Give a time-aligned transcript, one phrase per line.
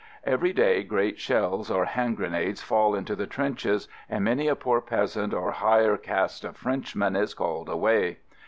[0.23, 4.81] Every day great shells or hand grenades fall into the trenches and many a poor
[4.81, 8.17] peasant or higher caste of Frenchman is called away.